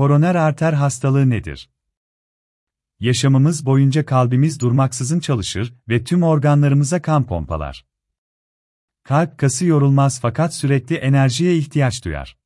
Koroner 0.00 0.34
arter 0.34 0.72
hastalığı 0.72 1.30
nedir? 1.30 1.70
Yaşamımız 3.00 3.66
boyunca 3.66 4.06
kalbimiz 4.06 4.60
durmaksızın 4.60 5.20
çalışır 5.20 5.74
ve 5.88 6.04
tüm 6.04 6.22
organlarımıza 6.22 7.02
kan 7.02 7.26
pompalar. 7.26 7.86
Kalp 9.02 9.38
kası 9.38 9.66
yorulmaz 9.66 10.20
fakat 10.20 10.54
sürekli 10.54 10.96
enerjiye 10.96 11.56
ihtiyaç 11.56 12.04
duyar. 12.04 12.38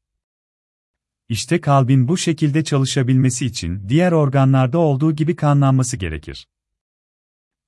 İşte 1.29 1.61
kalbin 1.61 2.09
bu 2.09 2.17
şekilde 2.17 2.64
çalışabilmesi 2.64 3.46
için 3.46 3.89
diğer 3.89 4.12
organlarda 4.12 4.79
olduğu 4.79 5.12
gibi 5.12 5.36
kanlanması 5.36 5.96
gerekir. 5.96 6.48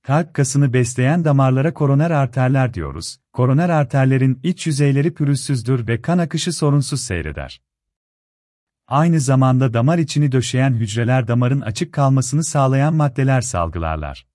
Kalp 0.03 0.33
kasını 0.33 0.73
besleyen 0.73 1.25
damarlara 1.25 1.73
koroner 1.73 2.11
arterler 2.11 2.73
diyoruz. 2.73 3.17
Koroner 3.33 3.69
arterlerin 3.69 4.39
iç 4.43 4.67
yüzeyleri 4.67 5.13
pürüzsüzdür 5.13 5.87
ve 5.87 6.01
kan 6.01 6.17
akışı 6.17 6.53
sorunsuz 6.53 7.01
seyreder. 7.01 7.66
Aynı 8.87 9.19
zamanda 9.19 9.73
damar 9.73 9.97
içini 9.97 10.31
döşeyen 10.31 10.73
hücreler 10.73 11.27
damarın 11.27 11.61
açık 11.61 11.93
kalmasını 11.93 12.43
sağlayan 12.43 12.93
maddeler 12.93 13.41
salgılarlar. 13.41 14.27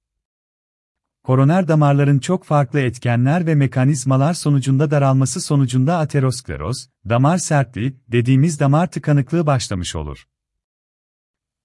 Koroner 1.25 1.69
damarların 1.69 2.19
çok 2.19 2.45
farklı 2.45 2.81
etkenler 2.81 3.47
ve 3.47 3.55
mekanizmalar 3.55 4.35
sonucunda 4.35 4.91
daralması 4.91 5.41
sonucunda 5.41 5.99
ateroskleroz, 5.99 6.89
damar 7.09 7.39
sertliği 7.39 7.97
dediğimiz 8.09 8.61
damar 8.61 8.91
tıkanıklığı 8.91 9.47
başlamış 9.47 9.97
olur. 9.97 10.27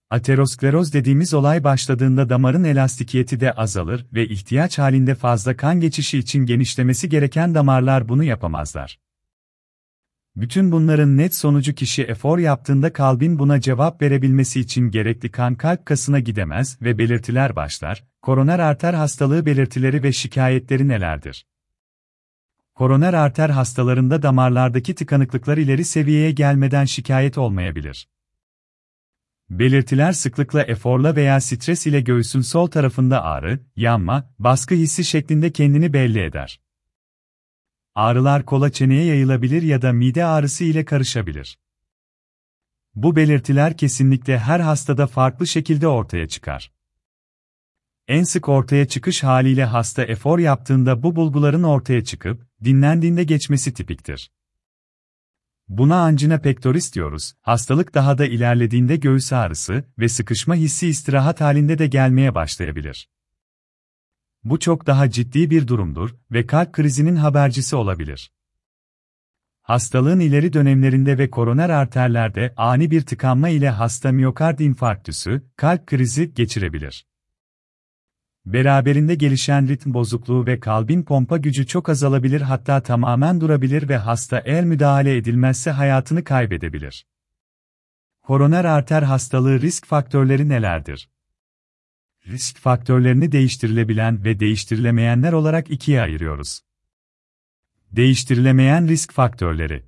Ateroskleroz 0.10 0.94
dediğimiz 0.94 1.34
olay 1.34 1.64
başladığında 1.64 2.30
damarın 2.30 2.64
elastikiyeti 2.64 3.40
de 3.40 3.52
azalır 3.52 4.06
ve 4.14 4.28
ihtiyaç 4.28 4.80
halinde 4.80 5.16
fazla 5.16 5.58
kan 5.58 5.80
geçişi 5.80 6.18
için 6.18 6.46
genişlemesi 6.46 7.10
gereken 7.10 7.56
damarlar 7.56 8.10
bunu 8.10 8.24
yapamazlar. 8.24 9.00
Bütün 10.38 10.72
bunların 10.72 11.18
net 11.18 11.36
sonucu 11.36 11.76
kişi 11.76 12.04
efor 12.04 12.40
yaptığında 12.40 12.94
kalbin 12.94 13.40
buna 13.40 13.62
cevap 13.62 14.02
verebilmesi 14.02 14.60
için 14.60 14.92
gerekli 14.92 15.32
kan 15.32 15.56
kalp 15.56 15.86
kasına 15.86 16.20
gidemez 16.20 16.82
ve 16.82 16.98
belirtiler 16.98 17.56
başlar. 17.56 18.04
Koroner 18.22 18.60
arter 18.60 18.94
hastalığı 18.94 19.46
belirtileri 19.46 20.04
ve 20.04 20.12
şikayetleri 20.12 20.88
nelerdir? 20.88 21.46
Koroner 22.76 23.14
arter 23.14 23.50
hastalarında 23.50 24.22
damarlardaki 24.22 24.96
tıkanıklıklar 24.96 25.58
ileri 25.58 25.86
seviyeye 25.86 26.32
gelmeden 26.32 26.86
şikayet 26.86 27.38
olmayabilir. 27.38 28.10
Belirtiler 29.50 30.12
sıklıkla 30.12 30.64
eforla 30.64 31.16
veya 31.16 31.42
stres 31.42 31.88
ile 31.88 32.02
göğsün 32.02 32.42
sol 32.42 32.68
tarafında 32.68 33.24
ağrı, 33.24 33.60
yanma, 33.76 34.34
baskı 34.40 34.76
hissi 34.76 35.04
şeklinde 35.04 35.52
kendini 35.52 35.94
belli 35.94 36.20
eder. 36.20 36.67
Ağrılar 37.98 38.46
kola 38.46 38.72
çeneye 38.72 39.06
yayılabilir 39.06 39.62
ya 39.62 39.82
da 39.82 39.94
mide 39.94 40.26
ağrısı 40.26 40.64
ile 40.64 40.86
karışabilir. 40.86 41.60
Bu 42.96 43.16
belirtiler 43.16 43.78
kesinlikle 43.78 44.40
her 44.40 44.60
hastada 44.60 45.08
farklı 45.08 45.48
şekilde 45.48 45.88
ortaya 45.88 46.28
çıkar. 46.28 46.72
En 48.08 48.24
sık 48.24 48.50
ortaya 48.50 48.88
çıkış 48.88 49.24
haliyle 49.24 49.66
hasta 49.66 50.04
efor 50.04 50.40
yaptığında 50.40 51.04
bu 51.04 51.16
bulguların 51.16 51.64
ortaya 51.64 52.04
çıkıp, 52.04 52.48
dinlendiğinde 52.64 53.24
geçmesi 53.24 53.74
tipiktir. 53.74 54.32
Buna 55.68 55.96
angina 55.96 56.42
pectoris 56.42 56.96
diyoruz. 56.96 57.34
Hastalık 57.42 57.94
daha 57.94 58.18
da 58.18 58.26
ilerlediğinde 58.26 58.96
göğüs 58.96 59.34
ağrısı 59.34 59.84
ve 60.00 60.10
sıkışma 60.10 60.56
hissi 60.56 60.88
istirahat 60.88 61.42
halinde 61.42 61.78
de 61.78 61.88
gelmeye 61.88 62.36
başlayabilir. 62.36 63.10
Bu 64.44 64.60
çok 64.60 64.88
daha 64.88 65.10
ciddi 65.10 65.50
bir 65.50 65.68
durumdur 65.68 66.16
ve 66.32 66.48
kalp 66.48 66.74
krizinin 66.74 67.16
habercisi 67.16 67.76
olabilir. 67.76 68.32
Hastalığın 69.62 70.20
ileri 70.20 70.54
dönemlerinde 70.54 71.18
ve 71.18 71.30
koroner 71.30 71.70
arterlerde 71.70 72.54
ani 72.58 72.92
bir 72.92 73.02
tıkanma 73.02 73.50
ile 73.50 73.70
hasta 73.70 74.12
miyokard 74.12 74.60
infarktüsü, 74.60 75.42
kalp 75.56 75.88
krizi 75.88 76.34
geçirebilir. 76.34 77.06
Beraberinde 78.46 79.16
gelişen 79.16 79.68
ritm 79.68 79.94
bozukluğu 79.94 80.46
ve 80.46 80.60
kalbin 80.60 81.04
pompa 81.04 81.38
gücü 81.38 81.68
çok 81.68 81.90
azalabilir 81.90 82.42
hatta 82.42 82.84
tamamen 82.84 83.42
durabilir 83.42 83.90
ve 83.90 83.98
hasta 83.98 84.42
eğer 84.46 84.66
müdahale 84.66 85.18
edilmezse 85.18 85.72
hayatını 85.72 86.24
kaybedebilir. 86.24 87.06
Koroner 88.22 88.66
arter 88.66 89.02
hastalığı 89.02 89.62
risk 89.62 89.86
faktörleri 89.86 90.50
nelerdir? 90.50 91.10
Risk 92.28 92.58
faktörlerini 92.58 93.32
değiştirilebilen 93.32 94.24
ve 94.24 94.40
değiştirilemeyenler 94.40 95.34
olarak 95.34 95.72
ikiye 95.72 96.02
ayırıyoruz. 96.02 96.62
Değiştirilemeyen 97.92 98.88
risk 98.88 99.14
faktörleri 99.14 99.84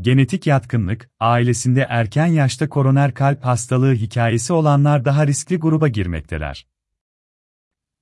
Genetik 0.00 0.46
yatkınlık, 0.46 1.10
ailesinde 1.20 1.86
erken 1.88 2.26
yaşta 2.26 2.68
koroner 2.68 3.14
kalp 3.14 3.44
hastalığı 3.44 3.94
hikayesi 3.94 4.52
olanlar 4.52 5.04
daha 5.04 5.26
riskli 5.26 5.56
gruba 5.56 5.88
girmekteler. 5.88 6.66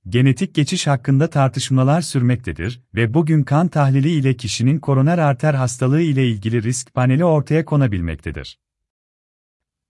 Genetik 0.09 0.55
geçiş 0.55 0.87
hakkında 0.87 1.29
tartışmalar 1.29 2.01
sürmektedir 2.01 2.81
ve 2.95 3.13
bugün 3.13 3.43
kan 3.43 3.67
tahlili 3.67 4.09
ile 4.11 4.35
kişinin 4.35 4.79
koroner 4.79 5.17
arter 5.17 5.53
hastalığı 5.53 6.01
ile 6.01 6.27
ilgili 6.27 6.63
risk 6.63 6.93
paneli 6.93 7.25
ortaya 7.25 7.65
konabilmektedir. 7.65 8.62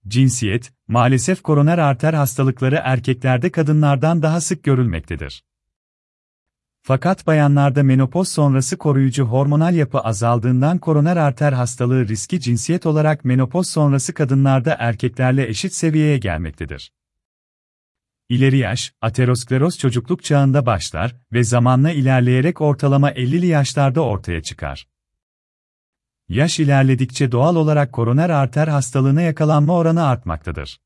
Cinsiyet, 0.07 0.73
maalesef 0.87 1.41
koroner 1.41 1.77
arter 1.77 2.13
hastalıkları 2.13 2.79
erkeklerde 2.83 3.51
kadınlardan 3.51 4.21
daha 4.21 4.41
sık 4.41 4.63
görülmektedir. 4.63 5.43
Fakat 6.81 7.27
bayanlarda 7.27 7.83
menopoz 7.83 8.29
sonrası 8.29 8.77
koruyucu 8.77 9.23
hormonal 9.23 9.75
yapı 9.75 9.99
azaldığından 9.99 10.77
koroner 10.77 11.17
arter 11.17 11.53
hastalığı 11.53 12.07
riski 12.07 12.39
cinsiyet 12.39 12.85
olarak 12.85 13.25
menopoz 13.25 13.69
sonrası 13.69 14.13
kadınlarda 14.13 14.75
erkeklerle 14.79 15.47
eşit 15.47 15.73
seviyeye 15.73 16.17
gelmektedir. 16.17 16.91
İleri 18.29 18.57
yaş, 18.57 18.93
ateroskleroz 19.01 19.77
çocukluk 19.77 20.23
çağında 20.23 20.65
başlar 20.65 21.15
ve 21.33 21.43
zamanla 21.43 21.91
ilerleyerek 21.91 22.61
ortalama 22.61 23.11
50'li 23.11 23.45
yaşlarda 23.45 24.01
ortaya 24.01 24.41
çıkar. 24.41 24.87
Yaş 26.29 26.59
ilerledikçe 26.59 27.31
doğal 27.31 27.55
olarak 27.55 27.93
koroner 27.93 28.29
arter 28.29 28.67
hastalığına 28.67 29.21
yakalanma 29.21 29.73
oranı 29.73 30.05
artmaktadır. 30.05 30.81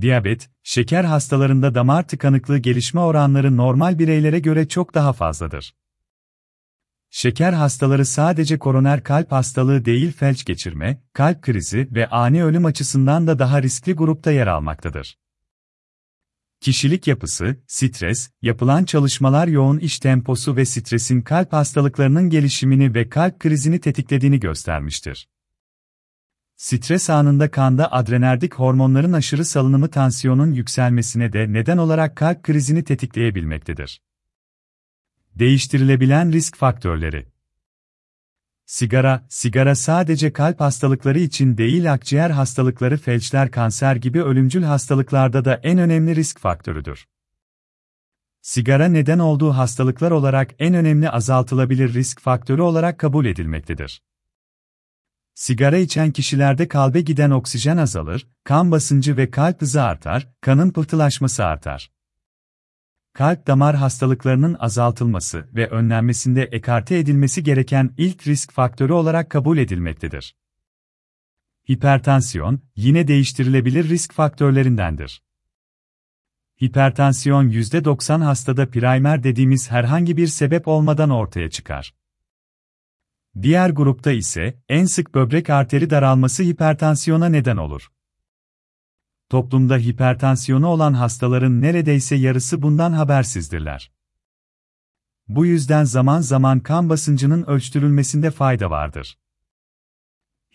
Diyabet, 0.00 0.50
şeker 0.62 1.04
hastalarında 1.04 1.74
damar 1.74 2.08
tıkanıklığı 2.08 2.58
gelişme 2.58 3.00
oranları 3.00 3.56
normal 3.56 3.98
bireylere 3.98 4.38
göre 4.38 4.68
çok 4.68 4.94
daha 4.94 5.12
fazladır. 5.12 5.74
Şeker 7.10 7.52
hastaları 7.52 8.06
sadece 8.06 8.58
koroner 8.58 9.02
kalp 9.02 9.32
hastalığı 9.32 9.84
değil 9.84 10.12
felç 10.12 10.44
geçirme, 10.44 11.02
kalp 11.12 11.42
krizi 11.42 11.88
ve 11.90 12.08
ani 12.08 12.44
ölüm 12.44 12.64
açısından 12.64 13.26
da 13.26 13.38
daha 13.38 13.62
riskli 13.62 13.92
grupta 13.92 14.30
yer 14.30 14.46
almaktadır. 14.46 15.18
Kişilik 16.60 17.06
yapısı, 17.06 17.56
stres, 17.66 18.30
yapılan 18.42 18.84
çalışmalar 18.84 19.48
yoğun 19.48 19.78
iş 19.78 19.98
temposu 19.98 20.56
ve 20.56 20.64
stresin 20.64 21.20
kalp 21.20 21.52
hastalıklarının 21.52 22.30
gelişimini 22.30 22.94
ve 22.94 23.08
kalp 23.08 23.38
krizini 23.38 23.80
tetiklediğini 23.80 24.40
göstermiştir. 24.40 25.28
Stres 26.56 27.10
anında 27.10 27.50
kanda 27.50 27.92
adrenerdik 27.92 28.54
hormonların 28.54 29.12
aşırı 29.12 29.44
salınımı 29.44 29.90
tansiyonun 29.90 30.52
yükselmesine 30.52 31.32
de 31.32 31.52
neden 31.52 31.76
olarak 31.78 32.16
kalp 32.16 32.42
krizini 32.42 32.84
tetikleyebilmektedir. 32.84 34.02
Değiştirilebilen 35.34 36.32
risk 36.32 36.56
faktörleri 36.56 37.26
Sigara, 38.70 39.26
sigara 39.28 39.74
sadece 39.74 40.32
kalp 40.32 40.60
hastalıkları 40.60 41.18
için 41.18 41.58
değil 41.58 41.92
akciğer 41.92 42.30
hastalıkları, 42.30 42.96
felçler, 42.96 43.50
kanser 43.50 43.96
gibi 43.96 44.22
ölümcül 44.22 44.62
hastalıklarda 44.62 45.44
da 45.44 45.54
en 45.54 45.78
önemli 45.78 46.16
risk 46.16 46.40
faktörüdür. 46.40 47.06
Sigara 48.42 48.88
neden 48.88 49.18
olduğu 49.18 49.50
hastalıklar 49.50 50.10
olarak 50.10 50.50
en 50.58 50.74
önemli 50.74 51.10
azaltılabilir 51.10 51.94
risk 51.94 52.20
faktörü 52.20 52.62
olarak 52.62 52.98
kabul 52.98 53.26
edilmektedir. 53.26 54.02
Sigara 55.34 55.76
içen 55.76 56.10
kişilerde 56.10 56.68
kalbe 56.68 57.00
giden 57.00 57.30
oksijen 57.30 57.76
azalır, 57.76 58.26
kan 58.44 58.70
basıncı 58.70 59.16
ve 59.16 59.30
kalp 59.30 59.62
hızı 59.62 59.82
artar, 59.82 60.28
kanın 60.40 60.70
pıhtılaşması 60.70 61.44
artar 61.44 61.90
kalp 63.12 63.46
damar 63.46 63.76
hastalıklarının 63.76 64.56
azaltılması 64.60 65.48
ve 65.54 65.68
önlenmesinde 65.68 66.42
ekarte 66.42 66.98
edilmesi 66.98 67.42
gereken 67.42 67.94
ilk 67.96 68.26
risk 68.26 68.52
faktörü 68.52 68.92
olarak 68.92 69.30
kabul 69.30 69.58
edilmektedir. 69.58 70.36
Hipertansiyon, 71.70 72.60
yine 72.76 73.08
değiştirilebilir 73.08 73.88
risk 73.88 74.12
faktörlerindendir. 74.12 75.22
Hipertansiyon 76.62 77.48
%90 77.48 78.22
hastada 78.24 78.70
primer 78.70 79.22
dediğimiz 79.22 79.70
herhangi 79.70 80.16
bir 80.16 80.26
sebep 80.26 80.68
olmadan 80.68 81.10
ortaya 81.10 81.50
çıkar. 81.50 81.94
Diğer 83.42 83.70
grupta 83.70 84.12
ise 84.12 84.62
en 84.68 84.84
sık 84.84 85.14
böbrek 85.14 85.50
arteri 85.50 85.90
daralması 85.90 86.42
hipertansiyona 86.42 87.28
neden 87.28 87.56
olur. 87.56 87.88
Toplumda 89.30 89.76
hipertansiyonu 89.78 90.66
olan 90.66 90.92
hastaların 90.92 91.60
neredeyse 91.60 92.16
yarısı 92.16 92.62
bundan 92.62 92.92
habersizdirler. 92.92 93.92
Bu 95.28 95.46
yüzden 95.46 95.84
zaman 95.84 96.20
zaman 96.20 96.60
kan 96.60 96.88
basıncının 96.88 97.42
ölçtürülmesinde 97.42 98.30
fayda 98.30 98.70
vardır. 98.70 99.18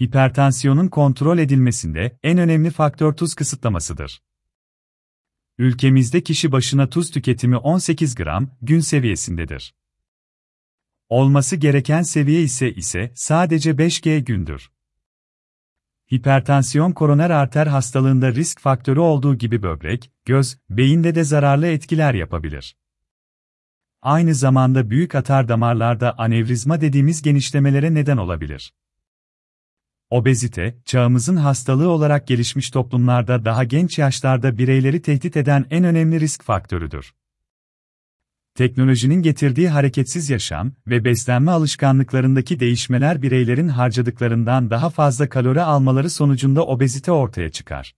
Hipertansiyonun 0.01 0.87
kontrol 0.87 1.37
edilmesinde 1.37 2.19
en 2.23 2.37
önemli 2.37 2.69
faktör 2.71 3.13
tuz 3.13 3.33
kısıtlamasıdır. 3.33 4.23
Ülkemizde 5.57 6.23
kişi 6.23 6.51
başına 6.51 6.89
tuz 6.89 7.11
tüketimi 7.11 7.57
18 7.57 8.15
gram 8.15 8.49
gün 8.61 8.79
seviyesindedir. 8.79 9.75
Olması 11.09 11.55
gereken 11.55 12.01
seviye 12.01 12.41
ise 12.41 12.73
ise 12.73 13.11
sadece 13.15 13.71
5G 13.71 14.19
gündür. 14.19 14.74
Hipertansiyon 16.13 16.91
koroner 16.91 17.29
arter 17.29 17.67
hastalığında 17.67 18.33
risk 18.33 18.59
faktörü 18.59 18.99
olduğu 18.99 19.35
gibi 19.35 19.63
böbrek, 19.63 20.11
göz, 20.25 20.57
beyinde 20.69 21.15
de 21.15 21.23
zararlı 21.23 21.67
etkiler 21.67 22.13
yapabilir. 22.13 22.75
Aynı 24.01 24.35
zamanda 24.35 24.89
büyük 24.89 25.15
atar 25.15 25.47
damarlarda 25.47 26.17
anevrizma 26.17 26.81
dediğimiz 26.81 27.21
genişlemelere 27.21 27.93
neden 27.93 28.17
olabilir. 28.17 28.73
Obezite, 30.09 30.77
çağımızın 30.85 31.35
hastalığı 31.35 31.89
olarak 31.89 32.27
gelişmiş 32.27 32.71
toplumlarda 32.71 33.45
daha 33.45 33.63
genç 33.63 33.99
yaşlarda 33.99 34.57
bireyleri 34.57 35.01
tehdit 35.01 35.37
eden 35.37 35.65
en 35.69 35.83
önemli 35.83 36.19
risk 36.19 36.43
faktörüdür. 36.43 37.13
Teknolojinin 38.55 39.21
getirdiği 39.21 39.69
hareketsiz 39.69 40.29
yaşam 40.29 40.71
ve 40.87 41.05
beslenme 41.05 41.51
alışkanlıklarındaki 41.51 42.59
değişmeler 42.59 43.21
bireylerin 43.21 43.67
harcadıklarından 43.67 44.69
daha 44.69 44.89
fazla 44.89 45.29
kalori 45.29 45.61
almaları 45.61 46.09
sonucunda 46.09 46.65
obezite 46.65 47.11
ortaya 47.11 47.49
çıkar. 47.51 47.95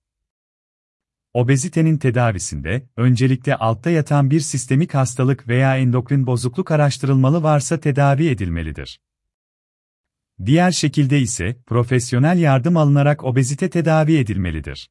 Obezitenin 1.33 1.98
tedavisinde, 1.98 2.89
öncelikle 2.98 3.56
altta 3.56 3.89
yatan 3.89 4.31
bir 4.31 4.39
sistemik 4.39 4.94
hastalık 4.94 5.48
veya 5.48 5.77
endokrin 5.77 6.27
bozukluk 6.27 6.71
araştırılmalı 6.71 7.44
varsa 7.44 7.80
tedavi 7.80 8.27
edilmelidir. 8.27 9.00
Diğer 10.45 10.71
şekilde 10.71 11.19
ise, 11.19 11.57
profesyonel 11.65 12.39
yardım 12.39 12.77
alınarak 12.77 13.24
obezite 13.24 13.69
tedavi 13.69 14.18
edilmelidir. 14.18 14.89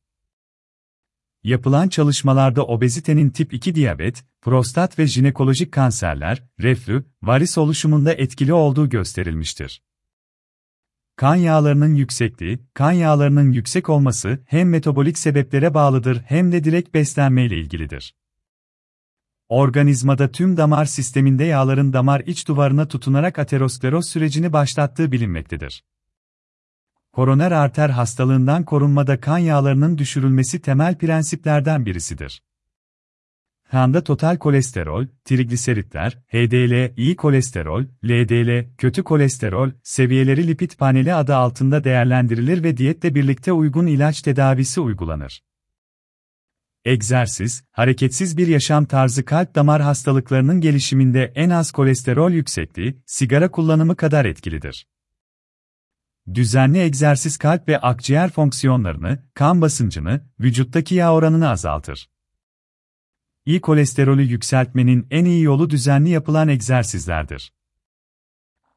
Yapılan 1.46 1.88
çalışmalarda 1.88 2.66
obezitenin 2.66 3.30
tip 3.30 3.54
2 3.54 3.74
diyabet, 3.74 4.24
prostat 4.40 4.98
ve 4.98 5.06
jinekolojik 5.06 5.72
kanserler, 5.72 6.42
reflü, 6.60 7.04
varis 7.22 7.58
oluşumunda 7.58 8.12
etkili 8.12 8.52
olduğu 8.52 8.88
gösterilmiştir. 8.88 9.82
Kan 11.16 11.34
yağlarının 11.34 11.94
yüksekliği, 11.94 12.58
kan 12.74 12.92
yağlarının 12.92 13.52
yüksek 13.52 13.88
olması 13.88 14.38
hem 14.46 14.70
metabolik 14.70 15.18
sebeplere 15.18 15.74
bağlıdır 15.74 16.22
hem 16.26 16.52
de 16.52 16.64
direkt 16.64 16.94
beslenmeyle 16.94 17.56
ilgilidir. 17.56 18.14
Organizmada 19.48 20.32
tüm 20.32 20.56
damar 20.56 20.84
sisteminde 20.84 21.44
yağların 21.44 21.92
damar 21.92 22.20
iç 22.20 22.48
duvarına 22.48 22.88
tutunarak 22.88 23.38
ateroskleroz 23.38 24.08
sürecini 24.08 24.52
başlattığı 24.52 25.12
bilinmektedir. 25.12 25.84
Koroner 27.16 27.52
arter 27.52 27.88
hastalığından 27.88 28.64
korunmada 28.64 29.20
kan 29.20 29.38
yağlarının 29.38 29.98
düşürülmesi 29.98 30.60
temel 30.60 30.98
prensiplerden 30.98 31.86
birisidir. 31.86 32.42
Kanda 33.70 34.04
total 34.04 34.36
kolesterol, 34.36 35.06
trigliseritler, 35.24 36.18
HDL, 36.28 36.92
iyi 36.96 37.16
kolesterol, 37.16 37.84
LDL, 38.04 38.66
kötü 38.78 39.02
kolesterol 39.02 39.70
seviyeleri 39.82 40.46
lipid 40.46 40.70
paneli 40.78 41.14
adı 41.14 41.34
altında 41.34 41.84
değerlendirilir 41.84 42.62
ve 42.62 42.76
diyetle 42.76 43.14
birlikte 43.14 43.52
uygun 43.52 43.86
ilaç 43.86 44.22
tedavisi 44.22 44.80
uygulanır. 44.80 45.42
Egzersiz, 46.84 47.64
hareketsiz 47.70 48.36
bir 48.36 48.46
yaşam 48.46 48.84
tarzı 48.84 49.24
kalp 49.24 49.54
damar 49.54 49.82
hastalıklarının 49.82 50.60
gelişiminde 50.60 51.32
en 51.34 51.50
az 51.50 51.72
kolesterol 51.72 52.32
yüksekliği, 52.32 52.96
sigara 53.06 53.50
kullanımı 53.50 53.96
kadar 53.96 54.24
etkilidir. 54.24 54.86
Düzenli 56.34 56.78
egzersiz 56.78 57.36
kalp 57.36 57.68
ve 57.68 57.78
akciğer 57.78 58.30
fonksiyonlarını, 58.30 59.22
kan 59.34 59.60
basıncını, 59.60 60.26
vücuttaki 60.40 60.94
yağ 60.94 61.14
oranını 61.14 61.48
azaltır. 61.48 62.10
İyi 63.46 63.60
kolesterolü 63.60 64.22
yükseltmenin 64.22 65.06
en 65.10 65.24
iyi 65.24 65.42
yolu 65.42 65.70
düzenli 65.70 66.08
yapılan 66.08 66.48
egzersizlerdir. 66.48 67.52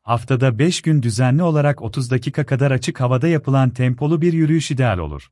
Haftada 0.02 0.60
5 0.60 0.82
gün 0.82 1.04
düzenli 1.04 1.44
olarak 1.44 1.82
30 1.82 2.12
dakika 2.12 2.46
kadar 2.46 2.72
açık 2.72 3.02
havada 3.02 3.28
yapılan 3.28 3.70
tempolu 3.70 4.22
bir 4.22 4.34
yürüyüş 4.34 4.72
ideal 4.72 4.98
olur. 4.98 5.32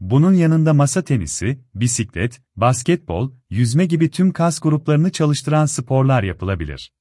Bunun 0.00 0.32
yanında 0.34 0.74
masa 0.74 1.02
tenisi, 1.02 1.60
bisiklet, 1.74 2.42
basketbol, 2.56 3.32
yüzme 3.50 3.86
gibi 3.86 4.10
tüm 4.10 4.32
kas 4.32 4.60
gruplarını 4.60 5.12
çalıştıran 5.12 5.66
sporlar 5.66 6.22
yapılabilir. 6.22 6.92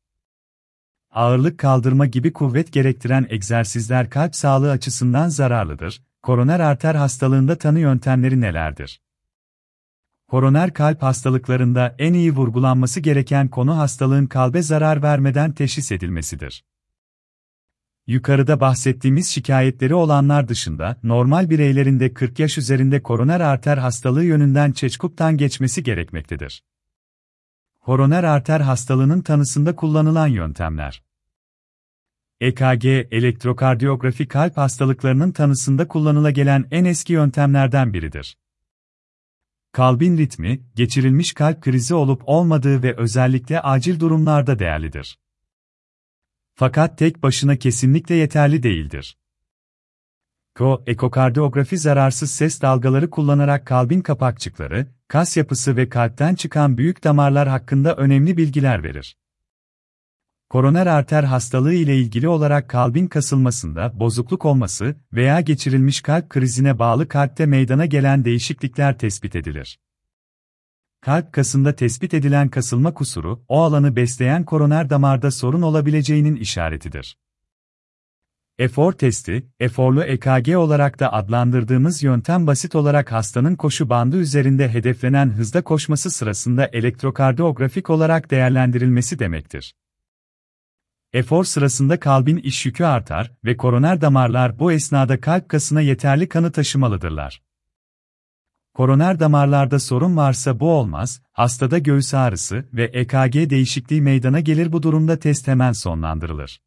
Ağırlık 1.16 1.58
kaldırma 1.58 2.06
gibi 2.06 2.34
kuvvet 2.34 2.72
gerektiren 2.72 3.28
egzersizler 3.30 4.10
kalp 4.10 4.36
sağlığı 4.36 4.72
açısından 4.72 5.30
zararlıdır. 5.30 6.02
Koroner 6.24 6.60
arter 6.60 6.96
hastalığında 6.96 7.56
tanı 7.56 7.80
yöntemleri 7.80 8.42
nelerdir? 8.42 9.02
Koroner 10.28 10.74
kalp 10.74 11.04
hastalıklarında 11.04 11.96
en 12.00 12.14
iyi 12.14 12.32
vurgulanması 12.32 13.00
gereken 13.00 13.48
konu 13.48 13.78
hastalığın 13.78 14.26
kalbe 14.26 14.62
zarar 14.62 15.04
vermeden 15.04 15.52
teşhis 15.52 15.92
edilmesidir. 15.92 16.66
Yukarıda 18.08 18.60
bahsettiğimiz 18.60 19.28
şikayetleri 19.28 19.96
olanlar 19.96 20.48
dışında, 20.48 20.98
normal 21.04 21.50
bireylerinde 21.50 22.14
40 22.14 22.40
yaş 22.40 22.58
üzerinde 22.58 23.04
koroner 23.04 23.40
arter 23.40 23.78
hastalığı 23.78 24.24
yönünden 24.24 24.72
çeçkuptan 24.72 25.38
geçmesi 25.38 25.84
gerekmektedir. 25.84 26.64
Koroner 27.80 28.24
arter 28.24 28.60
hastalığının 28.60 29.22
tanısında 29.22 29.76
kullanılan 29.76 30.28
yöntemler. 30.28 31.05
EKG, 32.42 32.86
elektrokardiyografi 32.86 34.28
kalp 34.28 34.58
hastalıklarının 34.58 35.32
tanısında 35.32 35.88
kullanıla 35.88 36.32
gelen 36.32 36.66
en 36.72 36.86
eski 36.86 37.14
yöntemlerden 37.14 37.94
biridir. 37.94 38.38
Kalbin 39.72 40.18
ritmi, 40.18 40.62
geçirilmiş 40.76 41.34
kalp 41.34 41.62
krizi 41.62 41.94
olup 41.94 42.22
olmadığı 42.26 42.84
ve 42.84 42.98
özellikle 42.98 43.62
acil 43.62 44.00
durumlarda 44.00 44.60
değerlidir. 44.60 45.20
Fakat 46.56 46.98
tek 46.98 47.24
başına 47.24 47.56
kesinlikle 47.56 48.16
yeterli 48.16 48.64
değildir. 48.64 49.18
Ko, 50.56 50.84
ekokardiyografi 50.88 51.78
zararsız 51.78 52.32
ses 52.32 52.62
dalgaları 52.62 53.10
kullanarak 53.10 53.68
kalbin 53.68 54.02
kapakçıkları, 54.02 54.88
kas 55.08 55.38
yapısı 55.38 55.78
ve 55.78 55.90
kalpten 55.90 56.36
çıkan 56.36 56.78
büyük 56.78 57.04
damarlar 57.04 57.48
hakkında 57.48 57.96
önemli 57.96 58.38
bilgiler 58.38 58.84
verir. 58.84 59.18
Koroner 60.56 60.88
arter 60.88 61.24
hastalığı 61.24 61.74
ile 61.74 61.98
ilgili 61.98 62.28
olarak 62.28 62.70
kalbin 62.70 63.08
kasılmasında 63.08 64.00
bozukluk 64.00 64.46
olması 64.46 64.96
veya 65.14 65.42
geçirilmiş 65.42 66.02
kalp 66.02 66.30
krizine 66.30 66.80
bağlı 66.80 67.08
kalpte 67.08 67.46
meydana 67.46 67.86
gelen 67.86 68.26
değişiklikler 68.26 68.98
tespit 68.98 69.36
edilir. 69.36 69.80
Kalp 71.02 71.34
kasında 71.34 71.76
tespit 71.76 72.14
edilen 72.14 72.50
kasılma 72.50 72.94
kusuru, 72.94 73.44
o 73.48 73.62
alanı 73.62 73.96
besleyen 73.96 74.44
koroner 74.44 74.90
damarda 74.90 75.32
sorun 75.32 75.62
olabileceğinin 75.62 76.36
işaretidir. 76.36 77.18
Efor 78.58 78.92
testi, 78.92 79.48
eforlu 79.60 80.04
EKG 80.04 80.56
olarak 80.56 81.00
da 81.00 81.14
adlandırdığımız 81.14 82.04
yöntem 82.04 82.48
basit 82.48 82.76
olarak 82.76 83.12
hastanın 83.12 83.56
koşu 83.56 83.90
bandı 83.90 84.18
üzerinde 84.18 84.70
hedeflenen 84.70 85.30
hızda 85.30 85.62
koşması 85.62 86.12
sırasında 86.12 86.66
elektrokardiyografik 86.74 87.90
olarak 87.90 88.32
değerlendirilmesi 88.32 89.20
demektir. 89.20 89.74
Efor 91.16 91.44
sırasında 91.44 92.00
kalbin 92.00 92.38
iş 92.38 92.66
yükü 92.66 92.84
artar 92.84 93.32
ve 93.46 93.58
koroner 93.58 94.02
damarlar 94.02 94.60
bu 94.60 94.72
esnada 94.72 95.22
kalp 95.22 95.50
kasına 95.50 95.82
yeterli 95.82 96.30
kanı 96.30 96.52
taşımalıdırlar. 96.52 97.44
Koroner 98.74 99.20
damarlarda 99.20 99.80
sorun 99.80 100.18
varsa 100.18 100.60
bu 100.60 100.72
olmaz, 100.72 101.22
hastada 101.32 101.78
göğüs 101.78 102.14
ağrısı 102.14 102.70
ve 102.74 102.84
EKG 102.84 103.50
değişikliği 103.50 104.02
meydana 104.02 104.40
gelir 104.40 104.72
bu 104.72 104.84
durumda 104.84 105.20
test 105.20 105.48
hemen 105.48 105.72
sonlandırılır. 105.72 106.62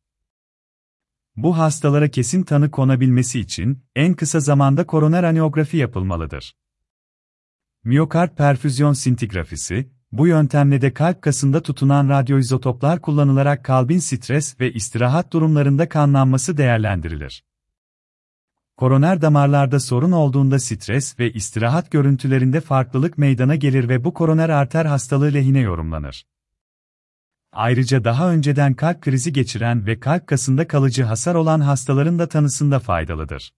Bu 1.37 1.59
hastalara 1.59 2.09
kesin 2.09 2.43
tanı 2.43 2.71
konabilmesi 2.71 3.40
için 3.40 3.85
en 3.97 4.14
kısa 4.14 4.40
zamanda 4.40 4.87
koroner 4.87 5.25
aniografi 5.25 5.76
yapılmalıdır. 5.76 6.57
Miyokard 7.85 8.37
perfüzyon 8.37 8.93
sintigrafisi, 8.93 9.90
bu 10.12 10.27
yöntemle 10.27 10.81
de 10.81 10.95
kalp 10.95 11.23
kasında 11.23 11.62
tutunan 11.62 12.09
radyoizotoplar 12.09 13.03
kullanılarak 13.03 13.65
kalbin 13.65 13.99
stres 13.99 14.61
ve 14.61 14.73
istirahat 14.73 15.33
durumlarında 15.33 15.88
kanlanması 15.88 16.57
değerlendirilir. 16.57 17.45
Koroner 18.77 19.23
damarlarda 19.23 19.81
sorun 19.81 20.12
olduğunda 20.12 20.59
stres 20.59 21.19
ve 21.19 21.33
istirahat 21.33 21.91
görüntülerinde 21.91 22.61
farklılık 22.61 23.19
meydana 23.19 23.55
gelir 23.55 23.88
ve 23.88 24.05
bu 24.05 24.15
koroner 24.15 24.49
arter 24.49 24.85
hastalığı 24.85 25.35
lehine 25.35 25.61
yorumlanır. 25.61 26.27
Ayrıca 27.53 28.05
daha 28.05 28.31
önceden 28.31 28.75
kalp 28.75 29.03
krizi 29.03 29.33
geçiren 29.33 29.87
ve 29.87 30.00
kalp 30.00 30.27
kasında 30.27 30.69
kalıcı 30.69 31.03
hasar 31.05 31.35
olan 31.35 31.61
hastaların 31.61 32.19
da 32.19 32.29
tanısında 32.29 32.79
faydalıdır. 32.79 33.53